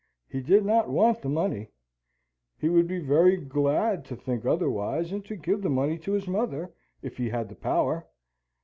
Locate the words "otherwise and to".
4.47-5.35